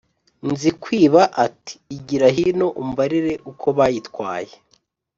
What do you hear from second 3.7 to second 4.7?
bayitwaye!"